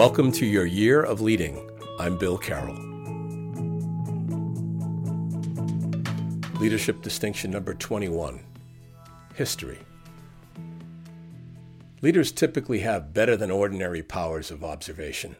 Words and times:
Welcome 0.00 0.32
to 0.32 0.46
your 0.46 0.64
year 0.64 1.02
of 1.02 1.20
leading. 1.20 1.70
I'm 1.98 2.16
Bill 2.16 2.38
Carroll. 2.38 2.74
Leadership 6.58 7.02
distinction 7.02 7.50
number 7.50 7.74
21 7.74 8.40
History. 9.34 9.78
Leaders 12.00 12.32
typically 12.32 12.78
have 12.78 13.12
better 13.12 13.36
than 13.36 13.50
ordinary 13.50 14.02
powers 14.02 14.50
of 14.50 14.64
observation. 14.64 15.36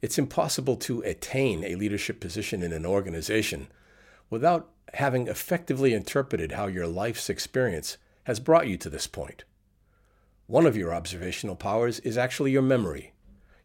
It's 0.00 0.16
impossible 0.16 0.76
to 0.76 1.00
attain 1.00 1.64
a 1.64 1.74
leadership 1.74 2.20
position 2.20 2.62
in 2.62 2.72
an 2.72 2.86
organization 2.86 3.66
without 4.30 4.70
having 4.94 5.26
effectively 5.26 5.92
interpreted 5.92 6.52
how 6.52 6.68
your 6.68 6.86
life's 6.86 7.28
experience 7.28 7.96
has 8.26 8.38
brought 8.38 8.68
you 8.68 8.76
to 8.76 8.88
this 8.88 9.08
point. 9.08 9.42
One 10.46 10.66
of 10.66 10.76
your 10.76 10.94
observational 10.94 11.56
powers 11.56 11.98
is 11.98 12.16
actually 12.16 12.52
your 12.52 12.62
memory. 12.62 13.11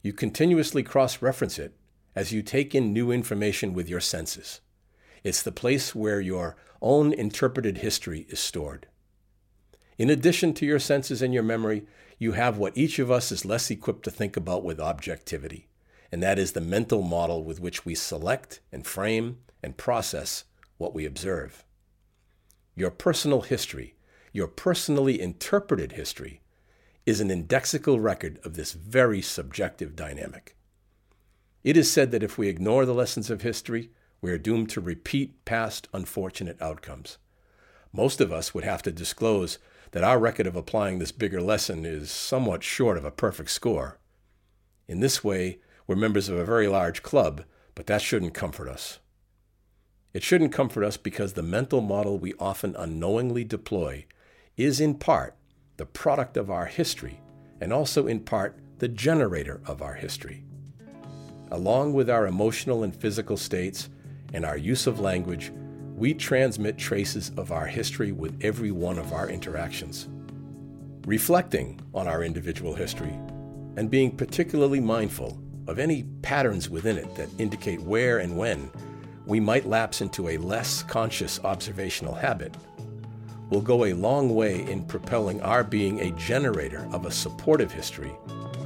You 0.07 0.13
continuously 0.13 0.83
cross 0.83 1.21
reference 1.21 1.59
it 1.59 1.73
as 2.15 2.31
you 2.31 2.41
take 2.41 2.73
in 2.73 2.93
new 2.93 3.11
information 3.11 3.73
with 3.73 3.89
your 3.89 3.99
senses. 3.99 4.61
It's 5.21 5.43
the 5.43 5.51
place 5.51 5.93
where 5.93 6.21
your 6.21 6.55
own 6.81 7.11
interpreted 7.11 7.79
history 7.79 8.25
is 8.29 8.39
stored. 8.39 8.87
In 9.97 10.09
addition 10.09 10.53
to 10.53 10.65
your 10.65 10.79
senses 10.79 11.21
and 11.21 11.33
your 11.33 11.43
memory, 11.43 11.85
you 12.17 12.31
have 12.31 12.57
what 12.57 12.77
each 12.77 12.99
of 12.99 13.11
us 13.11 13.33
is 13.33 13.43
less 13.43 13.69
equipped 13.69 14.03
to 14.03 14.09
think 14.09 14.37
about 14.37 14.63
with 14.63 14.79
objectivity, 14.79 15.67
and 16.09 16.23
that 16.23 16.39
is 16.39 16.53
the 16.53 16.61
mental 16.61 17.01
model 17.01 17.43
with 17.43 17.59
which 17.59 17.83
we 17.83 17.93
select 17.93 18.61
and 18.71 18.87
frame 18.87 19.39
and 19.61 19.75
process 19.75 20.45
what 20.77 20.95
we 20.95 21.05
observe. 21.05 21.65
Your 22.75 22.91
personal 22.91 23.41
history, 23.41 23.95
your 24.31 24.47
personally 24.47 25.19
interpreted 25.19 25.91
history, 25.91 26.39
is 27.07 27.21
an 27.21 27.29
indexical 27.29 28.03
record 28.03 28.37
of 28.43 28.55
this 28.55 28.73
very 28.73 29.21
subjective 29.21 29.95
dynamic. 29.95 30.57
It 31.63 31.77
is 31.77 31.89
said 31.89 32.11
that 32.11 32.21
if 32.21 32.37
we 32.37 32.49
ignore 32.49 32.85
the 32.85 32.93
lessons 32.93 33.29
of 33.29 33.43
history, 33.43 33.91
we 34.19 34.29
are 34.29 34.37
doomed 34.37 34.69
to 34.71 34.81
repeat 34.81 35.45
past 35.45 35.87
unfortunate 35.93 36.61
outcomes. 36.61 37.17
Most 37.93 38.19
of 38.19 38.33
us 38.33 38.53
would 38.53 38.65
have 38.65 38.83
to 38.83 38.91
disclose 38.91 39.57
that 39.91 40.03
our 40.03 40.19
record 40.19 40.47
of 40.47 40.57
applying 40.57 40.99
this 40.99 41.13
bigger 41.13 41.41
lesson 41.41 41.85
is 41.85 42.11
somewhat 42.11 42.61
short 42.61 42.97
of 42.97 43.05
a 43.05 43.11
perfect 43.11 43.51
score. 43.51 43.99
In 44.89 44.99
this 44.99 45.23
way, 45.23 45.59
we're 45.87 45.95
members 45.95 46.27
of 46.27 46.37
a 46.37 46.43
very 46.43 46.67
large 46.67 47.03
club, 47.03 47.45
but 47.73 47.87
that 47.87 48.01
shouldn't 48.01 48.33
comfort 48.33 48.67
us. 48.67 48.99
It 50.13 50.23
shouldn't 50.23 50.51
comfort 50.51 50.83
us 50.83 50.97
because 50.97 51.33
the 51.33 51.41
mental 51.41 51.79
model 51.79 52.19
we 52.19 52.33
often 52.37 52.75
unknowingly 52.75 53.45
deploy 53.45 54.05
is 54.57 54.81
in 54.81 54.95
part 54.95 55.36
the 55.77 55.85
product 55.85 56.37
of 56.37 56.51
our 56.51 56.65
history, 56.65 57.21
and 57.61 57.71
also 57.71 58.07
in 58.07 58.19
part 58.19 58.59
the 58.79 58.87
generator 58.87 59.61
of 59.65 59.81
our 59.81 59.93
history. 59.93 60.43
Along 61.51 61.93
with 61.93 62.09
our 62.09 62.27
emotional 62.27 62.83
and 62.83 62.95
physical 62.95 63.37
states 63.37 63.89
and 64.33 64.43
our 64.43 64.57
use 64.57 64.87
of 64.87 64.99
language, 64.99 65.51
we 65.95 66.13
transmit 66.13 66.77
traces 66.77 67.31
of 67.37 67.51
our 67.51 67.65
history 67.65 68.11
with 68.11 68.37
every 68.41 68.71
one 68.71 68.99
of 68.99 69.13
our 69.13 69.29
interactions. 69.29 70.09
Reflecting 71.05 71.79
on 71.93 72.07
our 72.07 72.23
individual 72.23 72.73
history 72.73 73.17
and 73.77 73.89
being 73.89 74.15
particularly 74.15 74.79
mindful 74.79 75.39
of 75.67 75.79
any 75.79 76.03
patterns 76.21 76.69
within 76.69 76.97
it 76.97 77.15
that 77.15 77.29
indicate 77.37 77.81
where 77.81 78.19
and 78.19 78.37
when 78.37 78.69
we 79.25 79.39
might 79.39 79.65
lapse 79.65 80.01
into 80.01 80.29
a 80.29 80.37
less 80.37 80.83
conscious 80.83 81.39
observational 81.43 82.13
habit 82.13 82.55
will 83.49 83.61
go 83.61 83.85
a 83.85 83.93
long 83.93 84.35
way 84.35 84.69
in 84.69 84.83
propelling 84.83 85.41
our 85.41 85.63
being 85.63 85.99
a 86.01 86.11
generator 86.11 86.87
of 86.91 87.05
a 87.05 87.11
supportive 87.11 87.71
history 87.71 88.11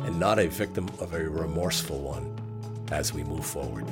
and 0.03 0.19
not 0.19 0.39
a 0.39 0.47
victim 0.47 0.87
of 0.99 1.13
a 1.13 1.29
remorseful 1.29 1.99
one 1.99 2.35
as 2.91 3.13
we 3.13 3.23
move 3.23 3.45
forward. 3.45 3.85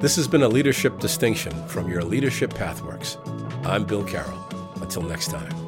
This 0.00 0.16
has 0.16 0.28
been 0.28 0.42
a 0.42 0.48
leadership 0.48 0.98
distinction 0.98 1.52
from 1.66 1.90
your 1.90 2.04
Leadership 2.04 2.52
Pathworks. 2.52 3.16
I'm 3.64 3.84
Bill 3.84 4.04
Carroll. 4.04 4.38
Until 4.82 5.00
next 5.00 5.30
time. 5.30 5.63